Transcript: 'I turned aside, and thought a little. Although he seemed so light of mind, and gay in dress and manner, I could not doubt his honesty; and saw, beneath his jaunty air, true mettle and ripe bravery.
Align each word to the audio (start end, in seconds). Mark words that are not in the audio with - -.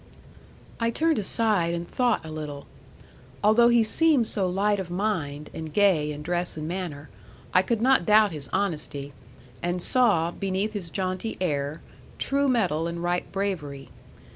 'I 0.79 0.89
turned 0.89 1.19
aside, 1.19 1.75
and 1.75 1.87
thought 1.87 2.25
a 2.25 2.31
little. 2.31 2.65
Although 3.43 3.67
he 3.67 3.83
seemed 3.83 4.25
so 4.25 4.47
light 4.47 4.79
of 4.79 4.89
mind, 4.89 5.51
and 5.53 5.71
gay 5.71 6.11
in 6.11 6.23
dress 6.23 6.57
and 6.57 6.67
manner, 6.67 7.11
I 7.53 7.61
could 7.61 7.83
not 7.83 8.03
doubt 8.07 8.31
his 8.31 8.49
honesty; 8.51 9.13
and 9.61 9.79
saw, 9.79 10.31
beneath 10.31 10.73
his 10.73 10.89
jaunty 10.89 11.37
air, 11.39 11.83
true 12.17 12.47
mettle 12.47 12.87
and 12.87 13.03
ripe 13.03 13.31
bravery. 13.31 13.89